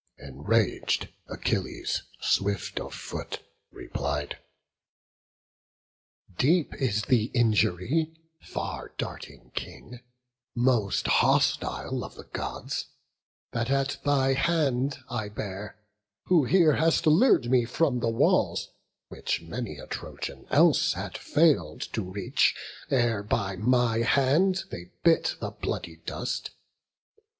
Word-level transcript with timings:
Enrag'd, 0.17 1.09
Achilles, 1.29 2.01
swift 2.19 2.79
of 2.79 2.91
foot, 2.91 3.43
replied: 3.71 4.39
"Deep 6.35 6.73
is 6.81 7.03
the 7.03 7.25
injury, 7.35 8.11
far 8.41 8.95
darting 8.97 9.51
King, 9.53 9.99
Most 10.55 11.05
hostile 11.05 12.03
of 12.03 12.15
the 12.15 12.23
Gods, 12.23 12.87
that 13.51 13.69
at 13.69 13.97
thy 14.03 14.33
hand 14.33 14.97
I 15.07 15.29
bear, 15.29 15.79
who 16.25 16.45
here 16.45 16.77
hast 16.77 17.05
lur'd 17.05 17.51
me 17.51 17.65
from 17.65 17.99
the 17.99 18.09
walls, 18.09 18.69
Which 19.09 19.43
many 19.43 19.77
a 19.77 19.85
Trojan 19.85 20.47
else 20.49 20.93
had 20.93 21.15
fail'd 21.15 21.81
to 21.93 22.01
reach, 22.01 22.55
Ere 22.89 23.21
by 23.21 23.55
my 23.55 23.99
hand 23.99 24.63
they 24.71 24.85
bit 25.03 25.35
the 25.39 25.51
bloody 25.51 25.97
dust. 26.07 26.49